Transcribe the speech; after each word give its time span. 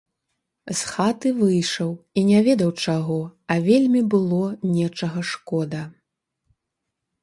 З 0.69 0.79
хаты 0.91 1.33
выйшаў, 1.41 1.91
і 2.17 2.25
не 2.31 2.39
ведаў 2.49 2.71
чаго, 2.87 3.21
а 3.51 3.61
вельмі 3.71 4.01
было 4.17 4.43
нечага 4.77 5.21
шкода. 5.37 5.89